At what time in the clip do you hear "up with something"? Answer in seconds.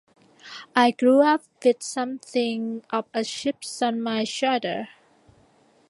1.21-2.83